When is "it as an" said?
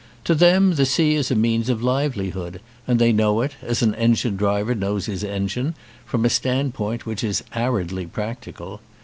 3.41-3.93